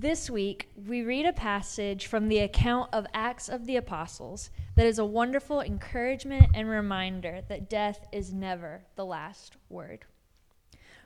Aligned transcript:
This 0.00 0.30
week, 0.30 0.68
we 0.86 1.02
read 1.02 1.26
a 1.26 1.32
passage 1.32 2.06
from 2.06 2.28
the 2.28 2.38
account 2.38 2.88
of 2.92 3.08
Acts 3.12 3.48
of 3.48 3.66
the 3.66 3.74
Apostles 3.74 4.50
that 4.76 4.86
is 4.86 5.00
a 5.00 5.04
wonderful 5.04 5.60
encouragement 5.60 6.50
and 6.54 6.68
reminder 6.68 7.40
that 7.48 7.68
death 7.68 8.06
is 8.12 8.32
never 8.32 8.84
the 8.94 9.04
last 9.04 9.56
word. 9.68 10.04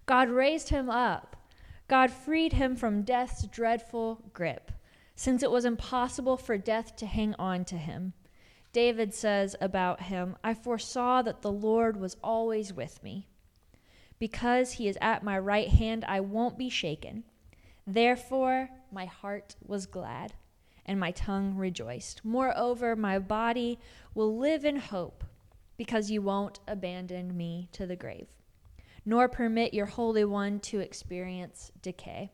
God 0.05 0.29
raised 0.29 0.69
him 0.69 0.91
up. 0.91 1.37
God 1.89 2.11
freed 2.11 2.53
him 2.53 2.77
from 2.77 3.01
death's 3.01 3.47
dreadful 3.47 4.21
grip, 4.35 4.71
since 5.17 5.43
it 5.43 5.51
was 5.51 5.65
impossible 5.65 6.37
for 6.37 6.59
death 6.59 6.95
to 6.97 7.07
hang 7.07 7.35
on 7.39 7.65
to 7.65 7.79
him. 7.79 8.13
David 8.75 9.15
says 9.15 9.57
about 9.59 10.03
him, 10.03 10.37
I 10.45 10.53
foresaw 10.53 11.23
that 11.23 11.41
the 11.41 11.51
Lord 11.51 11.99
was 11.99 12.19
always 12.23 12.75
with 12.75 13.03
me. 13.03 13.27
Because 14.19 14.73
he 14.73 14.87
is 14.87 14.99
at 15.01 15.25
my 15.25 15.39
right 15.39 15.69
hand, 15.69 16.05
I 16.07 16.21
won't 16.21 16.59
be 16.59 16.69
shaken. 16.69 17.25
Therefore, 17.87 18.71
my 18.91 19.07
heart 19.07 19.57
was 19.67 19.87
glad, 19.87 20.35
and 20.87 21.01
my 21.01 21.11
tongue 21.11 21.57
rejoiced. 21.57 22.25
Moreover, 22.25 22.95
my 22.95 23.19
body 23.19 23.79
will 24.15 24.37
live 24.37 24.65
in 24.65 24.77
hope, 24.77 25.25
because 25.77 26.11
you 26.11 26.23
won't 26.23 26.61
abandon 26.69 27.37
me 27.37 27.69
to 27.73 27.87
the 27.87 27.97
grave, 27.97 28.29
nor 29.05 29.29
permit 29.29 29.75
your 29.75 29.87
Holy 29.87 30.25
One 30.25 30.61
to 30.61 30.79
experience 30.79 31.73
decay. 31.81 32.31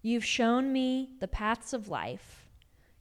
You've 0.00 0.24
shown 0.24 0.72
me 0.72 1.10
the 1.20 1.28
paths 1.28 1.72
of 1.72 1.88
life. 1.88 2.48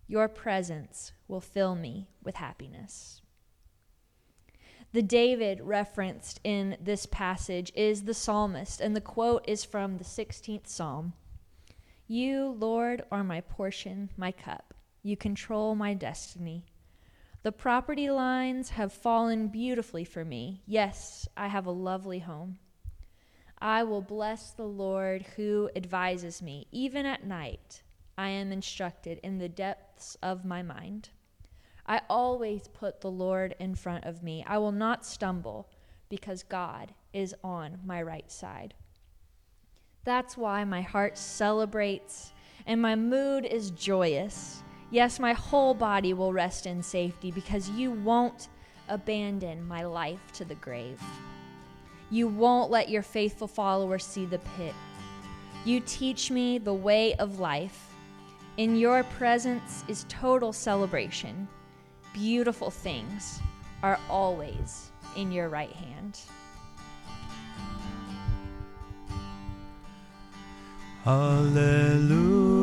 Your 0.08 0.28
presence 0.28 1.14
will 1.28 1.42
fill 1.42 1.76
me 1.76 2.10
with 2.24 2.36
happiness. 2.36 3.22
The 4.92 5.02
David 5.02 5.62
referenced 5.62 6.40
in 6.44 6.78
this 6.80 7.06
passage 7.06 7.72
is 7.74 8.04
the 8.04 8.14
psalmist, 8.14 8.80
and 8.80 8.96
the 8.96 9.02
quote 9.02 9.44
is 9.48 9.64
from 9.64 9.98
the 9.98 10.04
16th 10.04 10.68
Psalm. 10.68 11.14
You, 12.14 12.56
Lord, 12.60 13.04
are 13.12 13.24
my 13.24 13.42
portion, 13.42 14.12
my 14.18 14.32
cup. 14.32 14.76
You 15.02 15.18
control 15.18 15.74
my 15.74 15.96
destiny. 15.96 16.64
The 17.42 17.52
property 17.52 18.12
lines 18.12 18.70
have 18.70 18.94
fallen 18.94 19.48
beautifully 19.48 20.04
for 20.04 20.24
me. 20.24 20.62
Yes, 20.68 21.28
I 21.36 21.48
have 21.48 21.66
a 21.66 21.72
lovely 21.72 22.20
home. 22.20 22.60
I 23.58 23.82
will 23.82 24.04
bless 24.04 24.52
the 24.52 24.68
Lord 24.68 25.24
who 25.36 25.72
advises 25.76 26.40
me. 26.40 26.68
Even 26.72 27.08
at 27.08 27.26
night, 27.26 27.82
I 28.16 28.30
am 28.30 28.52
instructed 28.52 29.20
in 29.24 29.40
the 29.40 29.50
depths 29.50 30.16
of 30.22 30.46
my 30.46 30.62
mind. 30.62 31.10
I 31.88 32.02
always 32.12 32.68
put 32.68 33.02
the 33.02 33.10
Lord 33.10 33.56
in 33.58 33.74
front 33.74 34.06
of 34.06 34.22
me. 34.22 34.46
I 34.46 34.60
will 34.60 34.72
not 34.72 35.04
stumble 35.04 35.68
because 36.10 36.44
God 36.44 36.94
is 37.12 37.34
on 37.44 37.80
my 37.84 38.04
right 38.04 38.32
side. 38.32 38.76
That's 40.06 40.36
why 40.36 40.64
my 40.66 40.82
heart 40.82 41.18
celebrates 41.18 42.34
and 42.66 42.82
my 42.82 42.96
mood 42.96 43.46
is 43.46 43.72
joyous. 43.72 44.62
Yes, 44.92 45.20
my 45.20 45.34
whole 45.34 45.74
body 45.74 46.14
will 46.14 46.34
rest 46.34 46.66
in 46.66 46.84
safety 46.84 47.32
because 47.32 47.70
you 47.70 47.92
won't 47.92 48.50
abandon 48.90 49.66
my 49.66 49.84
life 49.86 50.20
to 50.34 50.46
the 50.46 50.56
grave. 50.56 51.02
You 52.10 52.28
won't 52.28 52.70
let 52.70 52.90
your 52.90 53.02
faithful 53.02 53.48
followers 53.48 54.06
see 54.06 54.26
the 54.26 54.40
pit. 54.58 54.76
You 55.66 55.80
teach 55.80 56.30
me 56.30 56.58
the 56.58 56.74
way 56.74 57.16
of 57.16 57.40
life. 57.40 57.94
In 58.58 58.76
your 58.76 59.04
presence 59.04 59.84
is 59.88 60.06
total 60.10 60.52
celebration. 60.52 61.48
Beautiful 62.14 62.70
things 62.70 63.40
are 63.82 63.98
always 64.10 64.92
in 65.16 65.32
your 65.32 65.50
right 65.50 65.72
hand. 65.72 66.20
Hallelujah. 71.06 72.63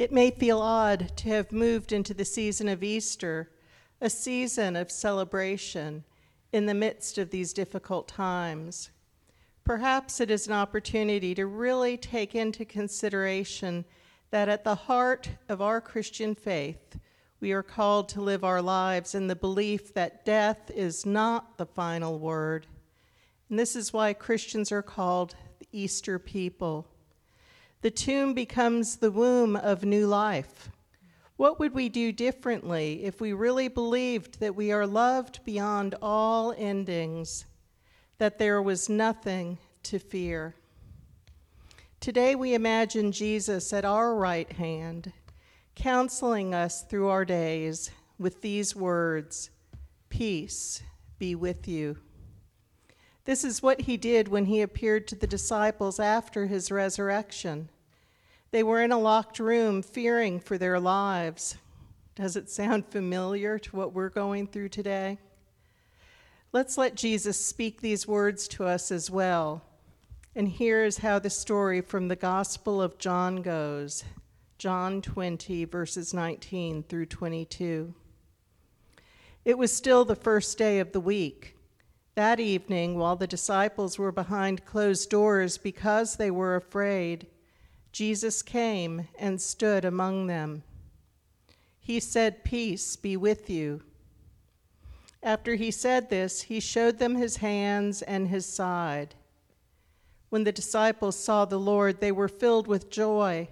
It 0.00 0.12
may 0.12 0.30
feel 0.30 0.60
odd 0.62 1.14
to 1.18 1.28
have 1.28 1.52
moved 1.52 1.92
into 1.92 2.14
the 2.14 2.24
season 2.24 2.68
of 2.68 2.82
Easter, 2.82 3.50
a 4.00 4.08
season 4.08 4.74
of 4.74 4.90
celebration 4.90 6.04
in 6.54 6.64
the 6.64 6.72
midst 6.72 7.18
of 7.18 7.28
these 7.28 7.52
difficult 7.52 8.08
times. 8.08 8.88
Perhaps 9.62 10.18
it 10.18 10.30
is 10.30 10.46
an 10.46 10.54
opportunity 10.54 11.34
to 11.34 11.44
really 11.44 11.98
take 11.98 12.34
into 12.34 12.64
consideration 12.64 13.84
that 14.30 14.48
at 14.48 14.64
the 14.64 14.74
heart 14.74 15.28
of 15.50 15.60
our 15.60 15.82
Christian 15.82 16.34
faith, 16.34 16.96
we 17.38 17.52
are 17.52 17.62
called 17.62 18.08
to 18.08 18.22
live 18.22 18.42
our 18.42 18.62
lives 18.62 19.14
in 19.14 19.26
the 19.26 19.36
belief 19.36 19.92
that 19.92 20.24
death 20.24 20.70
is 20.74 21.04
not 21.04 21.58
the 21.58 21.66
final 21.66 22.18
word. 22.18 22.66
And 23.50 23.58
this 23.58 23.76
is 23.76 23.92
why 23.92 24.14
Christians 24.14 24.72
are 24.72 24.80
called 24.80 25.34
the 25.58 25.68
Easter 25.72 26.18
people. 26.18 26.88
The 27.82 27.90
tomb 27.90 28.34
becomes 28.34 28.96
the 28.96 29.10
womb 29.10 29.56
of 29.56 29.84
new 29.84 30.06
life. 30.06 30.68
What 31.36 31.58
would 31.58 31.72
we 31.72 31.88
do 31.88 32.12
differently 32.12 33.04
if 33.04 33.22
we 33.22 33.32
really 33.32 33.68
believed 33.68 34.40
that 34.40 34.54
we 34.54 34.70
are 34.70 34.86
loved 34.86 35.42
beyond 35.46 35.94
all 36.02 36.52
endings, 36.58 37.46
that 38.18 38.38
there 38.38 38.60
was 38.60 38.90
nothing 38.90 39.56
to 39.84 39.98
fear? 39.98 40.54
Today 42.00 42.34
we 42.34 42.52
imagine 42.52 43.12
Jesus 43.12 43.72
at 43.72 43.86
our 43.86 44.14
right 44.14 44.52
hand, 44.52 45.14
counseling 45.74 46.52
us 46.52 46.82
through 46.82 47.08
our 47.08 47.24
days 47.24 47.90
with 48.18 48.42
these 48.42 48.76
words 48.76 49.48
Peace 50.10 50.82
be 51.18 51.34
with 51.34 51.66
you. 51.66 51.96
This 53.24 53.44
is 53.44 53.62
what 53.62 53.82
he 53.82 53.96
did 53.96 54.28
when 54.28 54.46
he 54.46 54.62
appeared 54.62 55.06
to 55.08 55.14
the 55.14 55.26
disciples 55.26 56.00
after 56.00 56.46
his 56.46 56.70
resurrection. 56.70 57.68
They 58.50 58.62
were 58.62 58.82
in 58.82 58.92
a 58.92 58.98
locked 58.98 59.38
room, 59.38 59.82
fearing 59.82 60.40
for 60.40 60.58
their 60.58 60.80
lives. 60.80 61.56
Does 62.14 62.36
it 62.36 62.50
sound 62.50 62.86
familiar 62.86 63.58
to 63.58 63.76
what 63.76 63.92
we're 63.92 64.08
going 64.08 64.46
through 64.46 64.70
today? 64.70 65.18
Let's 66.52 66.76
let 66.76 66.96
Jesus 66.96 67.42
speak 67.42 67.80
these 67.80 68.08
words 68.08 68.48
to 68.48 68.64
us 68.64 68.90
as 68.90 69.10
well. 69.10 69.62
And 70.34 70.48
here 70.48 70.84
is 70.84 70.98
how 70.98 71.18
the 71.18 71.30
story 71.30 71.80
from 71.80 72.08
the 72.08 72.16
Gospel 72.16 72.82
of 72.82 72.98
John 72.98 73.42
goes 73.42 74.04
John 74.58 75.00
20, 75.00 75.64
verses 75.64 76.12
19 76.12 76.82
through 76.82 77.06
22. 77.06 77.94
It 79.44 79.56
was 79.56 79.72
still 79.72 80.04
the 80.04 80.14
first 80.14 80.58
day 80.58 80.80
of 80.80 80.92
the 80.92 81.00
week. 81.00 81.56
That 82.14 82.40
evening, 82.40 82.98
while 82.98 83.16
the 83.16 83.26
disciples 83.26 83.98
were 83.98 84.12
behind 84.12 84.64
closed 84.64 85.10
doors 85.10 85.58
because 85.58 86.16
they 86.16 86.30
were 86.30 86.56
afraid, 86.56 87.26
Jesus 87.92 88.42
came 88.42 89.08
and 89.18 89.40
stood 89.40 89.84
among 89.84 90.26
them. 90.26 90.62
He 91.78 92.00
said, 92.00 92.44
Peace 92.44 92.96
be 92.96 93.16
with 93.16 93.48
you. 93.48 93.82
After 95.22 95.54
he 95.54 95.70
said 95.70 96.08
this, 96.08 96.42
he 96.42 96.60
showed 96.60 96.98
them 96.98 97.14
his 97.14 97.36
hands 97.36 98.02
and 98.02 98.28
his 98.28 98.46
side. 98.46 99.14
When 100.30 100.44
the 100.44 100.52
disciples 100.52 101.18
saw 101.18 101.44
the 101.44 101.58
Lord, 101.58 102.00
they 102.00 102.12
were 102.12 102.28
filled 102.28 102.66
with 102.66 102.90
joy. 102.90 103.48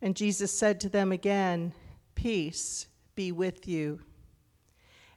And 0.00 0.16
Jesus 0.16 0.56
said 0.56 0.80
to 0.80 0.88
them 0.88 1.12
again, 1.12 1.72
Peace 2.14 2.86
be 3.14 3.32
with 3.32 3.66
you. 3.66 4.00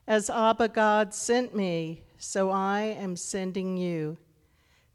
As 0.06 0.28
Abba 0.28 0.68
God 0.68 1.14
sent 1.14 1.54
me, 1.54 2.02
so 2.24 2.50
I 2.50 2.82
am 2.82 3.16
sending 3.16 3.76
you. 3.76 4.16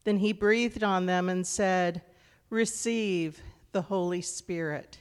Then 0.06 0.18
he 0.18 0.32
breathed 0.32 0.82
on 0.82 1.08
them 1.08 1.28
and 1.28 1.46
said, 1.46 2.02
Receive 2.50 3.42
the 3.74 3.82
Holy 3.82 4.22
Spirit. 4.22 4.98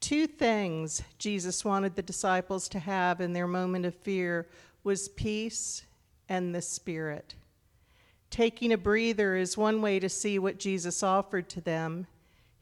Two 0.00 0.26
things 0.26 1.02
Jesus 1.18 1.62
wanted 1.62 1.94
the 1.94 2.02
disciples 2.02 2.70
to 2.70 2.78
have 2.78 3.20
in 3.20 3.34
their 3.34 3.46
moment 3.46 3.84
of 3.84 3.94
fear 3.94 4.48
was 4.82 5.10
peace 5.10 5.82
and 6.30 6.54
the 6.54 6.62
Spirit. 6.62 7.34
Taking 8.30 8.72
a 8.72 8.78
breather 8.78 9.36
is 9.36 9.58
one 9.58 9.82
way 9.82 10.00
to 10.00 10.08
see 10.08 10.38
what 10.38 10.58
Jesus 10.58 11.02
offered 11.02 11.50
to 11.50 11.60
them. 11.60 12.06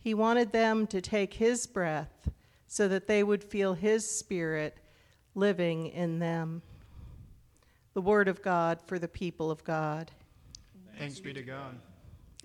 He 0.01 0.15
wanted 0.15 0.51
them 0.51 0.89
to 0.89 1.01
take 1.01 1.35
his 1.35 1.69
breath 1.69 2.29
so 2.67 2.89
that 2.89 3.07
they 3.07 3.23
would 3.23 3.45
feel 3.45 3.75
his 3.75 4.11
spirit 4.11 4.79
living 5.37 5.87
in 5.87 6.19
them. 6.19 6.63
The 7.95 8.03
word 8.03 8.29
of 8.29 8.43
God 8.43 8.81
for 8.87 8.99
the 8.99 9.09
people 9.09 9.51
of 9.51 9.65
God. 9.65 10.11
Thanks 10.99 11.21
be 11.21 11.33
to 11.33 11.43
God. 11.43 11.79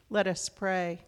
Let 0.09 0.27
us 0.27 0.49
pray. 0.49 1.01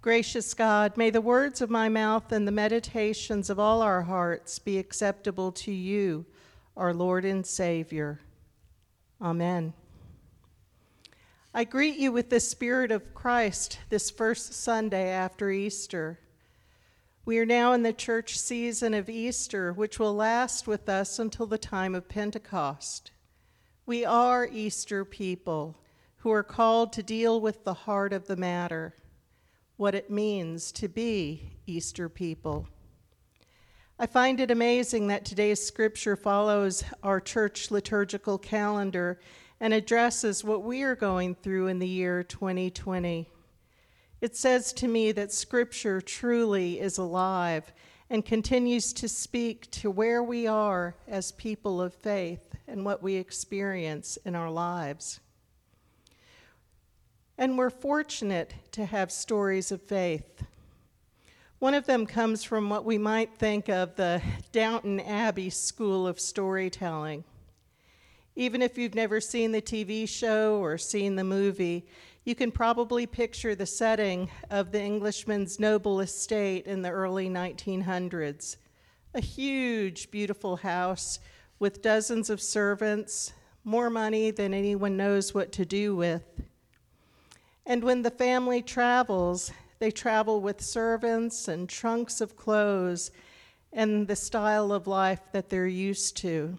Gracious 0.00 0.52
God, 0.52 0.96
may 0.96 1.08
the 1.08 1.20
words 1.20 1.62
of 1.62 1.70
my 1.70 1.88
mouth 1.88 2.30
and 2.30 2.46
the 2.46 2.52
meditations 2.52 3.48
of 3.48 3.58
all 3.58 3.80
our 3.80 4.02
hearts 4.02 4.58
be 4.58 4.78
acceptable 4.78 5.50
to 5.52 5.72
you, 5.72 6.26
our 6.76 6.92
Lord 6.92 7.24
and 7.24 7.46
Savior. 7.46 8.20
Amen. 9.22 9.72
I 11.54 11.64
greet 11.64 11.96
you 11.96 12.12
with 12.12 12.30
the 12.30 12.40
Spirit 12.40 12.90
of 12.90 13.14
Christ 13.14 13.78
this 13.88 14.10
first 14.10 14.52
Sunday 14.52 15.08
after 15.08 15.50
Easter. 15.50 16.18
We 17.24 17.38
are 17.38 17.46
now 17.46 17.72
in 17.72 17.82
the 17.82 17.92
church 17.94 18.38
season 18.38 18.92
of 18.92 19.08
Easter, 19.08 19.72
which 19.72 19.98
will 19.98 20.14
last 20.14 20.66
with 20.66 20.88
us 20.88 21.18
until 21.18 21.46
the 21.46 21.56
time 21.56 21.94
of 21.94 22.08
Pentecost. 22.08 23.12
We 23.86 24.06
are 24.06 24.48
Easter 24.50 25.04
people 25.04 25.76
who 26.16 26.30
are 26.30 26.42
called 26.42 26.90
to 26.94 27.02
deal 27.02 27.38
with 27.38 27.64
the 27.64 27.74
heart 27.74 28.14
of 28.14 28.26
the 28.26 28.36
matter, 28.36 28.94
what 29.76 29.94
it 29.94 30.08
means 30.08 30.72
to 30.72 30.88
be 30.88 31.50
Easter 31.66 32.08
people. 32.08 32.66
I 33.98 34.06
find 34.06 34.40
it 34.40 34.50
amazing 34.50 35.08
that 35.08 35.26
today's 35.26 35.62
scripture 35.62 36.16
follows 36.16 36.82
our 37.02 37.20
church 37.20 37.70
liturgical 37.70 38.38
calendar 38.38 39.20
and 39.60 39.74
addresses 39.74 40.42
what 40.42 40.62
we 40.62 40.82
are 40.82 40.96
going 40.96 41.34
through 41.34 41.66
in 41.66 41.78
the 41.78 41.86
year 41.86 42.22
2020. 42.22 43.28
It 44.22 44.34
says 44.34 44.72
to 44.72 44.88
me 44.88 45.12
that 45.12 45.30
Scripture 45.30 46.00
truly 46.00 46.80
is 46.80 46.96
alive 46.96 47.70
and 48.08 48.24
continues 48.24 48.94
to 48.94 49.08
speak 49.08 49.70
to 49.72 49.90
where 49.90 50.22
we 50.22 50.46
are 50.46 50.96
as 51.06 51.32
people 51.32 51.82
of 51.82 51.92
faith 51.92 52.54
and 52.74 52.84
what 52.84 53.04
we 53.04 53.14
experience 53.14 54.18
in 54.24 54.34
our 54.34 54.50
lives. 54.50 55.20
And 57.38 57.56
we're 57.56 57.70
fortunate 57.70 58.52
to 58.72 58.84
have 58.84 59.12
stories 59.12 59.70
of 59.70 59.80
faith. 59.80 60.42
One 61.60 61.74
of 61.74 61.86
them 61.86 62.04
comes 62.04 62.42
from 62.42 62.68
what 62.68 62.84
we 62.84 62.98
might 62.98 63.32
think 63.38 63.68
of 63.68 63.94
the 63.94 64.20
Downton 64.50 64.98
Abbey 64.98 65.50
School 65.50 66.04
of 66.04 66.18
Storytelling. 66.18 67.22
Even 68.34 68.60
if 68.60 68.76
you've 68.76 68.96
never 68.96 69.20
seen 69.20 69.52
the 69.52 69.62
TV 69.62 70.08
show 70.08 70.56
or 70.56 70.76
seen 70.76 71.14
the 71.14 71.22
movie, 71.22 71.86
you 72.24 72.34
can 72.34 72.50
probably 72.50 73.06
picture 73.06 73.54
the 73.54 73.66
setting 73.66 74.28
of 74.50 74.72
the 74.72 74.82
Englishman's 74.82 75.60
noble 75.60 76.00
estate 76.00 76.66
in 76.66 76.82
the 76.82 76.90
early 76.90 77.28
1900s. 77.28 78.56
A 79.14 79.20
huge, 79.20 80.10
beautiful 80.10 80.56
house 80.56 81.20
with 81.58 81.82
dozens 81.82 82.30
of 82.30 82.40
servants, 82.40 83.32
more 83.64 83.88
money 83.90 84.30
than 84.30 84.52
anyone 84.52 84.96
knows 84.96 85.32
what 85.32 85.52
to 85.52 85.64
do 85.64 85.96
with. 85.96 86.22
And 87.66 87.82
when 87.82 88.02
the 88.02 88.10
family 88.10 88.60
travels, 88.60 89.50
they 89.78 89.90
travel 89.90 90.40
with 90.40 90.60
servants 90.60 91.48
and 91.48 91.68
trunks 91.68 92.20
of 92.20 92.36
clothes 92.36 93.10
and 93.72 94.06
the 94.06 94.16
style 94.16 94.72
of 94.72 94.86
life 94.86 95.20
that 95.32 95.48
they're 95.48 95.66
used 95.66 96.16
to. 96.18 96.56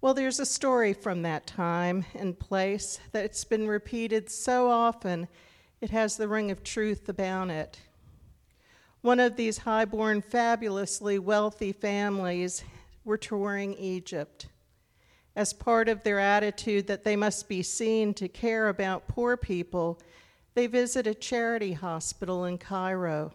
Well, 0.00 0.14
there's 0.14 0.40
a 0.40 0.46
story 0.46 0.94
from 0.94 1.22
that 1.22 1.46
time 1.46 2.06
and 2.14 2.38
place 2.38 2.98
that's 3.12 3.44
been 3.44 3.68
repeated 3.68 4.30
so 4.30 4.70
often 4.70 5.28
it 5.82 5.90
has 5.90 6.16
the 6.16 6.28
ring 6.28 6.50
of 6.50 6.64
truth 6.64 7.08
about 7.08 7.50
it. 7.50 7.78
One 9.02 9.20
of 9.20 9.36
these 9.36 9.58
high-born, 9.58 10.22
fabulously 10.22 11.18
wealthy 11.18 11.72
families 11.72 12.64
were 13.04 13.16
touring 13.16 13.74
Egypt. 13.74 14.48
As 15.36 15.52
part 15.52 15.88
of 15.88 16.02
their 16.02 16.18
attitude 16.18 16.86
that 16.88 17.04
they 17.04 17.16
must 17.16 17.48
be 17.48 17.62
seen 17.62 18.14
to 18.14 18.28
care 18.28 18.68
about 18.68 19.08
poor 19.08 19.36
people, 19.36 20.00
they 20.54 20.66
visit 20.66 21.06
a 21.06 21.14
charity 21.14 21.72
hospital 21.72 22.44
in 22.44 22.58
Cairo. 22.58 23.32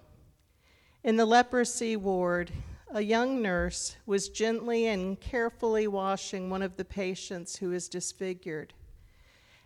In 1.03 1.15
the 1.15 1.25
leprosy 1.25 1.95
ward, 1.95 2.51
a 2.91 3.01
young 3.01 3.41
nurse 3.41 3.95
was 4.05 4.29
gently 4.29 4.87
and 4.87 5.19
carefully 5.19 5.87
washing 5.87 6.49
one 6.49 6.61
of 6.61 6.77
the 6.77 6.85
patients 6.85 7.57
who 7.57 7.69
was 7.69 7.89
disfigured. 7.89 8.73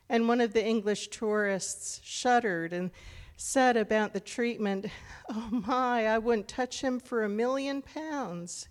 And 0.10 0.28
one 0.28 0.42
of 0.42 0.54
the 0.54 0.66
English 0.66 1.10
tourists 1.10 2.02
shuddered 2.04 2.74
and 2.74 2.92
said 3.38 3.78
about 3.78 4.14
the 4.14 4.20
treatment, 4.20 4.88
Oh 5.30 5.50
my, 5.52 6.08
I 6.08 6.18
wouldn't 6.18 6.48
touch 6.48 6.82
him 6.82 7.00
for 7.00 7.24
a 7.24 7.30
million 7.30 7.82
pounds. 7.82 8.68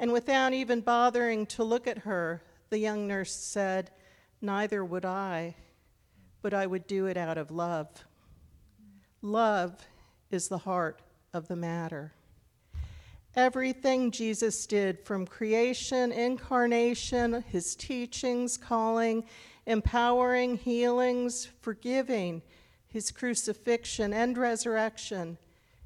And 0.00 0.14
without 0.14 0.54
even 0.54 0.80
bothering 0.80 1.44
to 1.48 1.62
look 1.62 1.86
at 1.86 1.98
her, 1.98 2.42
the 2.70 2.78
young 2.78 3.06
nurse 3.06 3.34
said, 3.34 3.90
Neither 4.40 4.82
would 4.82 5.04
I, 5.04 5.56
but 6.40 6.54
I 6.54 6.66
would 6.66 6.86
do 6.86 7.04
it 7.04 7.18
out 7.18 7.36
of 7.36 7.50
love. 7.50 7.86
Love 9.20 9.86
is 10.30 10.48
the 10.48 10.56
heart 10.56 11.02
of 11.34 11.48
the 11.48 11.54
matter. 11.54 12.14
Everything 13.36 14.10
Jesus 14.10 14.64
did 14.64 15.04
from 15.04 15.26
creation, 15.26 16.12
incarnation, 16.12 17.44
his 17.48 17.76
teachings, 17.76 18.56
calling, 18.56 19.22
empowering, 19.66 20.56
healings, 20.56 21.46
forgiving, 21.60 22.40
his 22.88 23.10
crucifixion 23.10 24.14
and 24.14 24.38
resurrection 24.38 25.36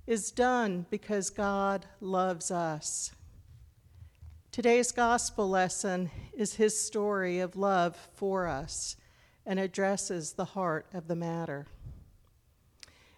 is 0.06 0.30
done 0.30 0.86
because 0.88 1.30
God 1.30 1.86
loves 2.00 2.52
us. 2.52 3.10
Today's 4.54 4.92
gospel 4.92 5.50
lesson 5.50 6.12
is 6.32 6.54
his 6.54 6.78
story 6.78 7.40
of 7.40 7.56
love 7.56 7.96
for 8.14 8.46
us 8.46 8.94
and 9.44 9.58
addresses 9.58 10.34
the 10.34 10.44
heart 10.44 10.86
of 10.94 11.08
the 11.08 11.16
matter. 11.16 11.66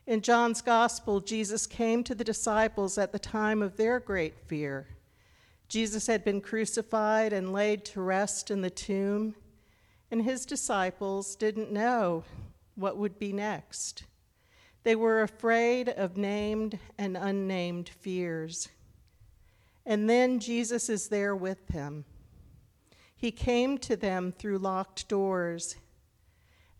In 0.06 0.23
John's 0.23 0.62
gospel, 0.62 1.21
Jesus 1.21 1.67
came 1.67 2.03
to 2.05 2.15
the 2.15 2.25
disciples 2.25 2.97
at 2.97 3.12
the 3.12 3.19
time 3.19 3.61
of 3.61 3.77
their 3.77 4.00
great 4.00 4.38
fear. 4.47 4.87
Jesus 5.69 6.06
had 6.06 6.25
been 6.25 6.41
crucified 6.41 7.35
and 7.35 7.53
laid 7.53 7.85
to 7.85 8.00
rest 8.00 8.50
in 8.50 8.62
the 8.62 8.71
tomb, 8.71 9.35
and 10.11 10.23
his 10.23 10.47
disciples 10.47 11.37
didn't 11.37 11.71
know 11.71 12.25
what 12.77 12.97
would 12.97 13.19
be 13.19 13.35
next. 13.35 14.05
They 14.85 14.97
were 14.97 15.21
afraid 15.21 15.91
of 15.91 16.17
named 16.17 16.79
and 16.97 17.15
unnamed 17.15 17.91
fears. 17.91 18.71
And 19.87 20.11
then 20.11 20.41
Jesus 20.41 20.88
is 20.88 21.09
there 21.09 21.37
with 21.37 21.69
them. 21.69 22.05
He 23.17 23.31
came 23.31 23.79
to 23.79 23.97
them 23.97 24.33
through 24.33 24.59
locked 24.59 25.08
doors. 25.08 25.77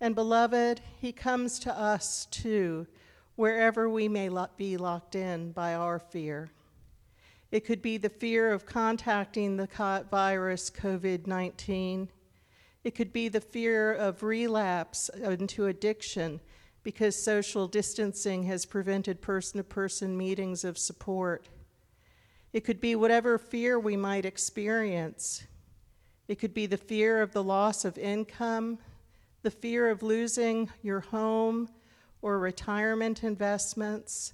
And 0.01 0.15
beloved, 0.15 0.83
he 1.01 1.13
comes 1.13 1.59
to 1.61 1.73
us 1.73 2.27
too 2.27 2.87
wherever 3.37 3.89
we 3.89 4.09
may 4.09 4.29
be 4.57 4.77
locked 4.77 5.15
in 5.15 5.53
by 5.53 5.75
our 5.75 5.99
fear. 5.99 6.51
It 7.51 7.65
could 7.65 7.81
be 7.81 7.97
the 7.97 8.09
fear 8.09 8.53
of 8.53 8.67
contacting 8.67 9.57
the 9.57 9.69
virus 10.11 10.69
COVID 10.69 11.27
19. 11.27 12.09
It 12.83 12.95
could 12.95 13.13
be 13.13 13.29
the 13.29 13.41
fear 13.41 13.93
of 13.93 14.23
relapse 14.23 15.09
into 15.09 15.67
addiction 15.67 16.41
because 16.83 17.23
social 17.23 17.67
distancing 17.67 18.45
has 18.45 18.67
prevented 18.67 19.21
person 19.21 19.59
to 19.59 19.65
person 19.65 20.17
meetings 20.17 20.65
of 20.65 20.79
support. 20.79 21.49
It 22.57 22.65
could 22.65 22.81
be 22.81 22.97
whatever 22.97 23.37
fear 23.37 23.79
we 23.79 23.99
might 23.99 24.25
experience. 24.25 25.45
It 26.27 26.37
could 26.37 26.55
be 26.55 26.65
the 26.65 26.79
fear 26.79 27.21
of 27.21 27.35
the 27.35 27.45
loss 27.45 27.85
of 27.85 27.99
income, 27.99 28.79
the 29.43 29.51
fear 29.51 29.91
of 29.91 30.03
losing 30.03 30.71
your 30.81 31.01
home, 31.01 31.69
or 32.23 32.39
retirement 32.39 33.23
investments, 33.23 34.33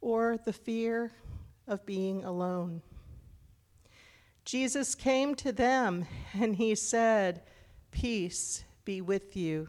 or 0.00 0.38
the 0.38 0.54
fear 0.54 1.12
of 1.66 1.84
being 1.84 2.24
alone. 2.24 2.80
Jesus 4.46 4.94
came 4.94 5.34
to 5.34 5.52
them 5.52 6.06
and 6.32 6.56
he 6.56 6.74
said, 6.74 7.42
Peace 7.90 8.64
be 8.86 9.02
with 9.02 9.36
you. 9.36 9.68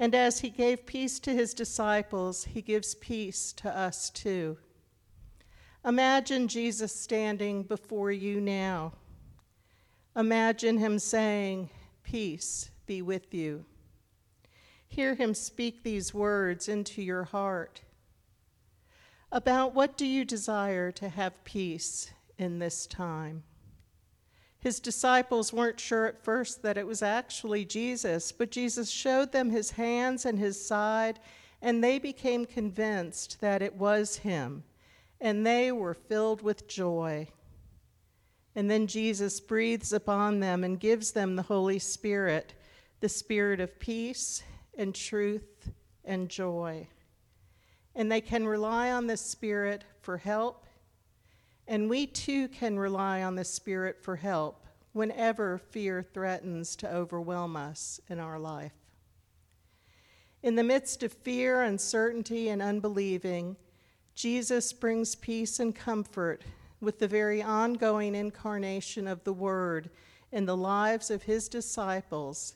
And 0.00 0.16
as 0.16 0.40
he 0.40 0.50
gave 0.50 0.84
peace 0.84 1.20
to 1.20 1.32
his 1.32 1.54
disciples, 1.54 2.42
he 2.42 2.60
gives 2.60 2.96
peace 2.96 3.52
to 3.52 3.68
us 3.68 4.10
too. 4.10 4.58
Imagine 5.84 6.48
Jesus 6.48 6.98
standing 6.98 7.62
before 7.62 8.10
you 8.10 8.40
now. 8.40 8.92
Imagine 10.16 10.78
him 10.78 10.98
saying, 10.98 11.68
Peace 12.02 12.70
be 12.86 13.02
with 13.02 13.34
you. 13.34 13.64
Hear 14.88 15.14
him 15.14 15.34
speak 15.34 15.82
these 15.82 16.14
words 16.14 16.68
into 16.68 17.02
your 17.02 17.24
heart. 17.24 17.82
About 19.32 19.74
what 19.74 19.96
do 19.96 20.06
you 20.06 20.24
desire 20.24 20.92
to 20.92 21.08
have 21.08 21.44
peace 21.44 22.12
in 22.38 22.60
this 22.60 22.86
time? 22.86 23.42
His 24.60 24.80
disciples 24.80 25.52
weren't 25.52 25.80
sure 25.80 26.06
at 26.06 26.24
first 26.24 26.62
that 26.62 26.78
it 26.78 26.86
was 26.86 27.02
actually 27.02 27.66
Jesus, 27.66 28.32
but 28.32 28.50
Jesus 28.50 28.88
showed 28.88 29.32
them 29.32 29.50
his 29.50 29.72
hands 29.72 30.24
and 30.24 30.38
his 30.38 30.64
side, 30.64 31.20
and 31.60 31.84
they 31.84 31.98
became 31.98 32.46
convinced 32.46 33.40
that 33.42 33.60
it 33.60 33.74
was 33.74 34.16
him, 34.16 34.64
and 35.24 35.46
they 35.46 35.72
were 35.72 35.94
filled 35.94 36.42
with 36.42 36.68
joy. 36.68 37.26
And 38.54 38.70
then 38.70 38.86
Jesus 38.86 39.40
breathes 39.40 39.90
upon 39.94 40.38
them 40.38 40.62
and 40.62 40.78
gives 40.78 41.12
them 41.12 41.34
the 41.34 41.42
Holy 41.42 41.78
Spirit, 41.78 42.52
the 43.00 43.08
Spirit 43.08 43.58
of 43.58 43.80
peace 43.80 44.42
and 44.76 44.94
truth 44.94 45.70
and 46.04 46.28
joy. 46.28 46.86
And 47.94 48.12
they 48.12 48.20
can 48.20 48.46
rely 48.46 48.92
on 48.92 49.06
the 49.06 49.16
Spirit 49.16 49.84
for 50.02 50.18
help. 50.18 50.66
And 51.66 51.88
we 51.88 52.06
too 52.06 52.46
can 52.48 52.78
rely 52.78 53.22
on 53.22 53.34
the 53.34 53.44
Spirit 53.44 54.02
for 54.02 54.16
help 54.16 54.66
whenever 54.92 55.56
fear 55.56 56.02
threatens 56.02 56.76
to 56.76 56.94
overwhelm 56.94 57.56
us 57.56 57.98
in 58.10 58.20
our 58.20 58.38
life. 58.38 58.74
In 60.42 60.54
the 60.54 60.62
midst 60.62 61.02
of 61.02 61.14
fear, 61.14 61.62
uncertainty, 61.62 62.50
and 62.50 62.60
unbelieving, 62.60 63.56
Jesus 64.14 64.72
brings 64.72 65.14
peace 65.14 65.58
and 65.58 65.74
comfort 65.74 66.42
with 66.80 66.98
the 66.98 67.08
very 67.08 67.42
ongoing 67.42 68.14
incarnation 68.14 69.08
of 69.08 69.24
the 69.24 69.32
Word 69.32 69.90
in 70.30 70.46
the 70.46 70.56
lives 70.56 71.10
of 71.10 71.22
his 71.22 71.48
disciples 71.48 72.54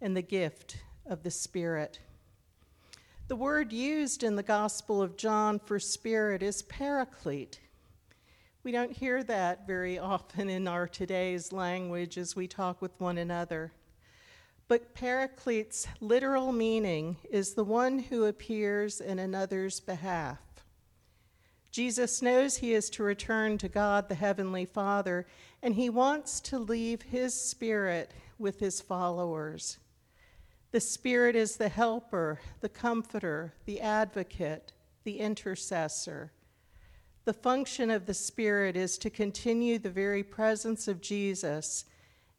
and 0.00 0.16
the 0.16 0.22
gift 0.22 0.78
of 1.06 1.22
the 1.22 1.30
Spirit. 1.30 1.98
The 3.26 3.36
word 3.36 3.72
used 3.72 4.22
in 4.22 4.36
the 4.36 4.42
Gospel 4.42 5.00
of 5.00 5.16
John 5.16 5.58
for 5.58 5.80
Spirit 5.80 6.42
is 6.42 6.60
paraclete. 6.60 7.58
We 8.62 8.70
don't 8.70 8.92
hear 8.92 9.22
that 9.24 9.66
very 9.66 9.98
often 9.98 10.50
in 10.50 10.68
our 10.68 10.86
today's 10.86 11.50
language 11.50 12.18
as 12.18 12.36
we 12.36 12.46
talk 12.46 12.82
with 12.82 12.92
one 13.00 13.16
another. 13.16 13.72
But 14.68 14.94
paraclete's 14.94 15.86
literal 16.00 16.52
meaning 16.52 17.16
is 17.30 17.54
the 17.54 17.64
one 17.64 17.98
who 17.98 18.24
appears 18.24 19.00
in 19.00 19.18
another's 19.18 19.80
behalf. 19.80 20.43
Jesus 21.74 22.22
knows 22.22 22.58
he 22.58 22.72
is 22.72 22.88
to 22.90 23.02
return 23.02 23.58
to 23.58 23.68
God 23.68 24.08
the 24.08 24.14
Heavenly 24.14 24.64
Father, 24.64 25.26
and 25.60 25.74
he 25.74 25.90
wants 25.90 26.40
to 26.42 26.56
leave 26.56 27.02
his 27.02 27.34
Spirit 27.34 28.12
with 28.38 28.60
his 28.60 28.80
followers. 28.80 29.78
The 30.70 30.78
Spirit 30.78 31.34
is 31.34 31.56
the 31.56 31.68
helper, 31.68 32.38
the 32.60 32.68
comforter, 32.68 33.54
the 33.64 33.80
advocate, 33.80 34.72
the 35.02 35.18
intercessor. 35.18 36.30
The 37.24 37.32
function 37.32 37.90
of 37.90 38.06
the 38.06 38.14
Spirit 38.14 38.76
is 38.76 38.96
to 38.98 39.10
continue 39.10 39.80
the 39.80 39.90
very 39.90 40.22
presence 40.22 40.86
of 40.86 41.00
Jesus, 41.00 41.86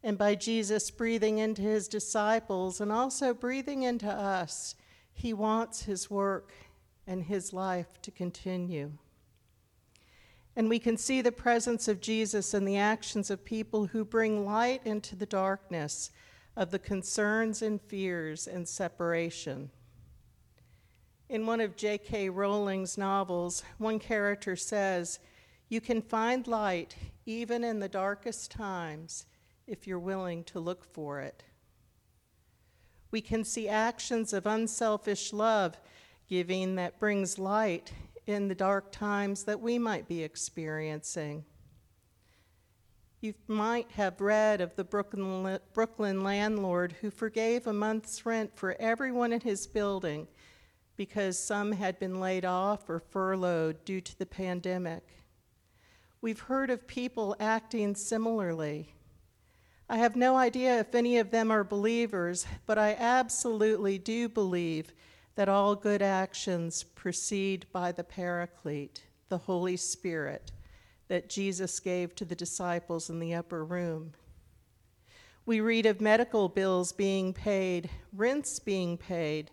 and 0.02 0.16
by 0.16 0.34
Jesus 0.34 0.90
breathing 0.90 1.36
into 1.36 1.60
his 1.60 1.88
disciples 1.88 2.80
and 2.80 2.90
also 2.90 3.34
breathing 3.34 3.82
into 3.82 4.10
us, 4.10 4.76
he 5.12 5.34
wants 5.34 5.82
his 5.82 6.10
work 6.10 6.54
and 7.06 7.24
his 7.24 7.52
life 7.52 8.00
to 8.00 8.10
continue. 8.10 8.92
And 10.56 10.70
we 10.70 10.78
can 10.78 10.96
see 10.96 11.20
the 11.20 11.30
presence 11.30 11.86
of 11.86 12.00
Jesus 12.00 12.54
in 12.54 12.64
the 12.64 12.78
actions 12.78 13.30
of 13.30 13.44
people 13.44 13.86
who 13.86 14.06
bring 14.06 14.46
light 14.46 14.80
into 14.86 15.14
the 15.14 15.26
darkness 15.26 16.10
of 16.56 16.70
the 16.70 16.78
concerns 16.78 17.60
and 17.60 17.80
fears 17.80 18.46
and 18.46 18.66
separation. 18.66 19.70
In 21.28 21.44
one 21.44 21.60
of 21.60 21.76
J.K. 21.76 22.30
Rowling's 22.30 22.96
novels, 22.96 23.62
one 23.76 23.98
character 23.98 24.56
says, 24.56 25.18
You 25.68 25.82
can 25.82 26.00
find 26.00 26.46
light 26.46 26.96
even 27.26 27.62
in 27.62 27.80
the 27.80 27.88
darkest 27.88 28.50
times 28.50 29.26
if 29.66 29.86
you're 29.86 29.98
willing 29.98 30.44
to 30.44 30.60
look 30.60 30.84
for 30.84 31.20
it. 31.20 31.42
We 33.10 33.20
can 33.20 33.44
see 33.44 33.68
actions 33.68 34.32
of 34.32 34.46
unselfish 34.46 35.32
love 35.32 35.78
giving 36.28 36.76
that 36.76 36.98
brings 36.98 37.38
light 37.38 37.92
in 38.26 38.48
the 38.48 38.54
dark 38.54 38.90
times 38.90 39.44
that 39.44 39.60
we 39.60 39.78
might 39.78 40.08
be 40.08 40.22
experiencing. 40.22 41.44
You 43.20 43.34
might 43.48 43.90
have 43.92 44.20
read 44.20 44.60
of 44.60 44.76
the 44.76 44.84
Brooklyn, 44.84 46.22
landlord 46.22 46.96
who 47.00 47.10
forgave 47.10 47.66
a 47.66 47.72
month's 47.72 48.26
rent 48.26 48.50
for 48.54 48.76
everyone 48.78 49.32
in 49.32 49.40
his 49.40 49.66
building 49.66 50.28
because 50.96 51.38
some 51.38 51.72
had 51.72 51.98
been 51.98 52.20
laid 52.20 52.44
off 52.44 52.88
or 52.88 53.00
furloughed 53.00 53.84
due 53.84 54.00
to 54.00 54.18
the 54.18 54.26
pandemic. 54.26 55.02
We've 56.20 56.40
heard 56.40 56.70
of 56.70 56.86
people 56.86 57.36
acting 57.38 57.94
similarly. 57.94 58.94
I 59.88 59.98
have 59.98 60.16
no 60.16 60.36
idea 60.36 60.80
if 60.80 60.94
any 60.94 61.18
of 61.18 61.30
them 61.30 61.50
are 61.50 61.62
believers, 61.62 62.46
but 62.66 62.78
I 62.78 62.94
absolutely 62.98 63.98
do 63.98 64.28
believe 64.28 64.92
that 65.36 65.48
all 65.50 65.76
good 65.76 66.02
actions 66.02 66.82
proceed 66.82 67.66
by 67.70 67.92
the 67.92 68.02
Paraclete, 68.02 69.02
the 69.28 69.38
Holy 69.38 69.76
Spirit, 69.76 70.50
that 71.08 71.28
Jesus 71.28 71.78
gave 71.78 72.14
to 72.14 72.24
the 72.24 72.34
disciples 72.34 73.10
in 73.10 73.20
the 73.20 73.34
upper 73.34 73.64
room. 73.64 74.12
We 75.44 75.60
read 75.60 75.86
of 75.86 76.00
medical 76.00 76.48
bills 76.48 76.90
being 76.92 77.32
paid, 77.32 77.90
rents 78.12 78.58
being 78.58 78.96
paid, 78.96 79.50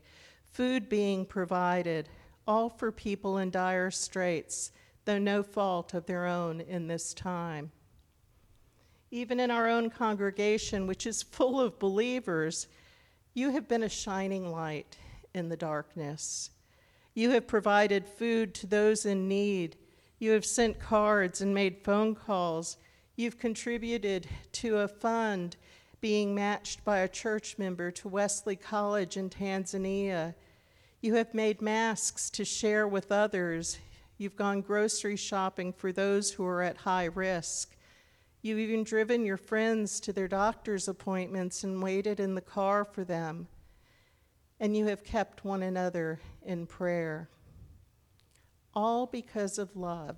food 0.52 0.90
being 0.90 1.26
provided, 1.26 2.10
all 2.48 2.70
for 2.70 2.92
people 2.92 3.38
in 3.38 3.52
dire 3.52 3.92
straits, 3.92 4.72
though 5.06 5.20
no 5.20 5.44
fault 5.44 5.94
of 5.94 6.06
their 6.06 6.26
own 6.26 6.62
in 6.62 6.88
this 6.88 7.14
time. 7.14 7.72
Even 9.12 9.40
in 9.40 9.52
our 9.52 9.68
own 9.68 9.90
congregation, 9.90 10.88
which 10.88 11.06
is 11.06 11.22
full 11.22 11.60
of 11.60 11.78
believers, 11.78 12.68
you 13.34 13.52
have 13.52 13.68
been 13.68 13.84
a 13.84 13.90
shining 13.90 14.50
light 14.50 14.98
in 15.34 15.50
the 15.50 15.58
darkness. 15.58 16.50
You 17.14 17.32
have 17.32 17.48
provided 17.48 18.08
food 18.08 18.54
to 18.56 18.68
those 18.68 19.06
in 19.06 19.28
need. 19.28 19.76
You 20.20 20.32
have 20.32 20.46
sent 20.46 20.80
cards 20.80 21.42
and 21.42 21.54
made 21.54 21.84
phone 21.84 22.16
calls. 22.16 22.78
You've 23.16 23.38
contributed 23.38 24.28
to 24.54 24.80
a 24.80 24.88
fund 24.88 25.56
being 26.02 26.34
matched 26.34 26.84
by 26.84 27.00
a 27.00 27.08
church 27.08 27.58
member 27.58 27.92
to 27.92 28.08
Wesley 28.08 28.56
College 28.56 29.16
in 29.16 29.30
Tanzania. 29.30 30.34
You 31.02 31.16
have 31.16 31.34
made 31.34 31.62
masks 31.62 32.30
to 32.32 32.44
share 32.44 32.88
with 32.88 33.12
others. 33.12 33.78
You've 34.18 34.36
gone 34.36 34.62
grocery 34.62 35.16
shopping 35.16 35.72
for 35.72 35.92
those 35.92 36.32
who 36.32 36.46
are 36.46 36.62
at 36.62 36.78
high 36.78 37.06
risk. 37.06 37.76
You've 38.42 38.60
even 38.60 38.84
driven 38.84 39.26
your 39.26 39.38
friends 39.38 40.00
to 40.02 40.14
their 40.14 40.28
doctor's 40.28 40.88
appointments 40.88 41.64
and 41.64 41.82
waited 41.82 42.20
in 42.20 42.36
the 42.36 42.42
car 42.42 42.84
for 42.84 43.04
them 43.04 43.48
and 44.64 44.78
you 44.78 44.86
have 44.86 45.04
kept 45.04 45.44
one 45.44 45.62
another 45.62 46.22
in 46.42 46.66
prayer. 46.66 47.28
All 48.74 49.06
because 49.06 49.58
of 49.58 49.76
love, 49.76 50.16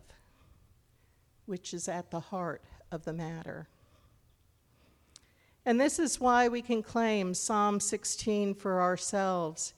which 1.47 1.73
is 1.73 1.87
at 1.87 2.11
the 2.11 2.19
heart 2.19 2.61
of 2.91 3.05
the 3.05 3.11
matter. 3.11 3.67
And 5.65 5.81
this 5.81 5.97
is 5.97 6.19
why 6.19 6.47
we 6.47 6.61
can 6.61 6.83
claim 6.83 7.33
Psalm 7.33 7.79
16 7.79 8.53
for 8.53 8.83
ourselves, 8.83 9.73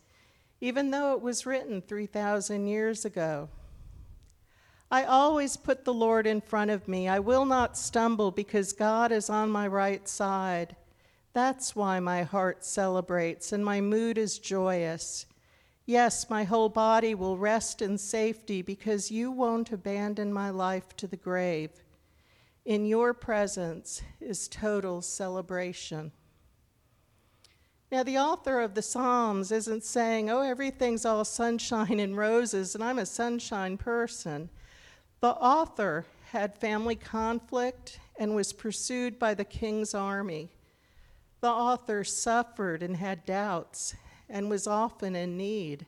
even 0.59 0.91
though 0.91 1.13
it 1.13 1.21
was 1.21 1.45
written 1.45 1.81
3,000 1.81 2.67
years 2.67 3.05
ago. 3.05 3.47
I 4.91 5.05
always 5.05 5.55
put 5.55 5.85
the 5.85 5.93
Lord 5.93 6.27
in 6.27 6.41
front 6.41 6.71
of 6.71 6.89
me. 6.89 7.07
I 7.07 7.19
will 7.19 7.45
not 7.45 7.77
stumble 7.77 8.31
because 8.31 8.73
God 8.73 9.13
is 9.13 9.29
on 9.29 9.49
my 9.49 9.65
right 9.65 10.05
side. 10.09 10.75
That's 11.37 11.75
why 11.75 11.99
my 11.99 12.23
heart 12.23 12.65
celebrates 12.65 13.51
and 13.51 13.63
my 13.63 13.79
mood 13.79 14.17
is 14.17 14.39
joyous. 14.39 15.27
Yes, 15.85 16.31
my 16.31 16.43
whole 16.45 16.67
body 16.67 17.13
will 17.13 17.37
rest 17.37 17.79
in 17.79 17.99
safety 17.99 18.63
because 18.63 19.11
you 19.11 19.29
won't 19.29 19.71
abandon 19.71 20.33
my 20.33 20.49
life 20.49 20.97
to 20.97 21.05
the 21.05 21.15
grave. 21.15 21.69
In 22.65 22.87
your 22.87 23.13
presence 23.13 24.01
is 24.19 24.47
total 24.47 25.03
celebration. 25.03 26.11
Now, 27.91 28.01
the 28.01 28.17
author 28.17 28.59
of 28.59 28.73
the 28.73 28.81
Psalms 28.81 29.51
isn't 29.51 29.83
saying, 29.83 30.31
oh, 30.31 30.41
everything's 30.41 31.05
all 31.05 31.23
sunshine 31.23 31.99
and 31.99 32.17
roses, 32.17 32.73
and 32.73 32.83
I'm 32.83 32.97
a 32.97 33.05
sunshine 33.05 33.77
person. 33.77 34.49
The 35.19 35.35
author 35.35 36.07
had 36.31 36.57
family 36.57 36.95
conflict 36.95 37.99
and 38.17 38.33
was 38.33 38.53
pursued 38.53 39.19
by 39.19 39.35
the 39.35 39.45
king's 39.45 39.93
army. 39.93 40.49
The 41.47 41.53
author 41.53 42.03
suffered 42.03 42.83
and 42.83 42.97
had 42.97 43.25
doubts 43.25 43.95
and 44.27 44.49
was 44.49 44.67
often 44.67 45.15
in 45.15 45.37
need. 45.37 45.85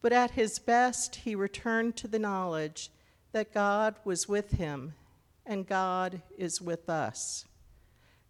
But 0.00 0.14
at 0.14 0.30
his 0.30 0.58
best, 0.58 1.16
he 1.16 1.34
returned 1.34 1.96
to 1.96 2.08
the 2.08 2.18
knowledge 2.18 2.90
that 3.32 3.52
God 3.52 3.96
was 4.06 4.26
with 4.26 4.52
him 4.52 4.94
and 5.44 5.66
God 5.66 6.22
is 6.38 6.62
with 6.62 6.88
us. 6.88 7.44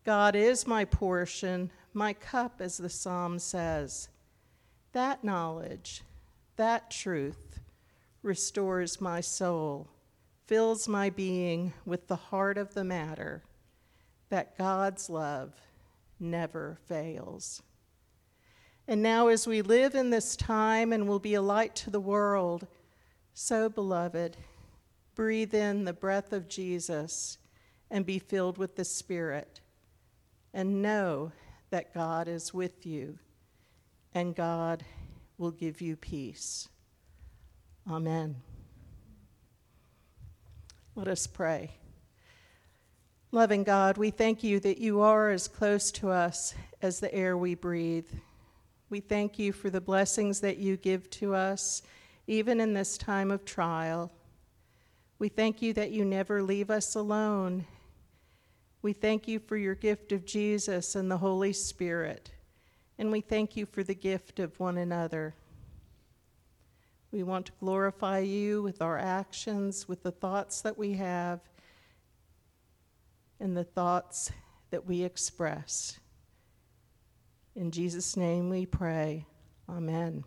God 0.04 0.34
is 0.34 0.66
my 0.66 0.84
portion, 0.84 1.70
my 1.94 2.14
cup, 2.14 2.60
as 2.60 2.78
the 2.78 2.90
psalm 2.90 3.38
says. 3.38 4.08
That 4.90 5.22
knowledge, 5.22 6.02
that 6.56 6.90
truth, 6.90 7.60
restores 8.24 9.00
my 9.00 9.20
soul, 9.20 9.86
fills 10.48 10.88
my 10.88 11.10
being 11.10 11.74
with 11.86 12.08
the 12.08 12.16
heart 12.16 12.58
of 12.58 12.74
the 12.74 12.82
matter 12.82 13.44
that 14.30 14.58
God's 14.58 15.08
love 15.08 15.52
never 16.20 16.78
fails. 16.86 17.62
And 18.86 19.02
now, 19.02 19.28
as 19.28 19.46
we 19.46 19.60
live 19.60 19.94
in 19.94 20.10
this 20.10 20.34
time 20.34 20.92
and 20.92 21.06
will 21.06 21.18
be 21.18 21.34
a 21.34 21.42
light 21.42 21.74
to 21.76 21.90
the 21.90 22.00
world, 22.00 22.66
so, 23.34 23.68
beloved, 23.68 24.36
breathe 25.14 25.54
in 25.54 25.84
the 25.84 25.92
breath 25.92 26.32
of 26.32 26.48
Jesus 26.48 27.38
and 27.90 28.06
be 28.06 28.18
filled 28.18 28.56
with 28.58 28.76
the 28.76 28.84
Spirit. 28.84 29.60
And 30.54 30.80
know 30.80 31.32
that 31.70 31.92
God 31.92 32.28
is 32.28 32.54
with 32.54 32.86
you, 32.86 33.18
and 34.14 34.34
God 34.34 34.84
will 35.36 35.50
give 35.50 35.80
you 35.82 35.94
peace. 35.94 36.68
Amen. 37.88 38.36
Let 40.94 41.08
us 41.08 41.26
pray. 41.26 41.70
Loving 43.30 43.62
God, 43.62 43.98
we 43.98 44.10
thank 44.10 44.42
you 44.42 44.58
that 44.60 44.78
you 44.78 45.02
are 45.02 45.28
as 45.28 45.48
close 45.48 45.90
to 45.92 46.08
us 46.08 46.54
as 46.80 46.98
the 46.98 47.14
air 47.14 47.36
we 47.36 47.54
breathe. 47.54 48.08
We 48.88 49.00
thank 49.00 49.38
you 49.38 49.52
for 49.52 49.68
the 49.68 49.82
blessings 49.82 50.40
that 50.40 50.56
you 50.56 50.78
give 50.78 51.10
to 51.10 51.34
us, 51.34 51.82
even 52.26 52.58
in 52.58 52.72
this 52.72 52.96
time 52.96 53.30
of 53.30 53.44
trial. 53.44 54.10
We 55.18 55.28
thank 55.28 55.60
you 55.60 55.74
that 55.74 55.90
you 55.90 56.06
never 56.06 56.42
leave 56.42 56.70
us 56.70 56.94
alone. 56.94 57.66
We 58.80 58.94
thank 58.94 59.28
you 59.28 59.40
for 59.40 59.58
your 59.58 59.74
gift 59.74 60.10
of 60.12 60.24
Jesus 60.24 60.94
and 60.94 61.10
the 61.10 61.18
Holy 61.18 61.52
Spirit. 61.52 62.30
And 62.96 63.12
we 63.12 63.20
thank 63.20 63.58
you 63.58 63.66
for 63.66 63.82
the 63.82 63.94
gift 63.94 64.38
of 64.38 64.58
one 64.58 64.78
another. 64.78 65.34
We 67.12 67.22
want 67.24 67.44
to 67.46 67.52
glorify 67.60 68.20
you 68.20 68.62
with 68.62 68.80
our 68.80 68.96
actions, 68.96 69.86
with 69.86 70.02
the 70.02 70.12
thoughts 70.12 70.62
that 70.62 70.78
we 70.78 70.94
have, 70.94 71.40
and 73.40 73.56
the 73.56 73.64
thoughts 73.64 74.30
that 74.70 74.86
we 74.86 75.02
express. 75.02 75.98
In 77.54 77.70
Jesus' 77.70 78.16
name 78.16 78.50
we 78.50 78.66
pray. 78.66 79.26
Amen. 79.68 80.24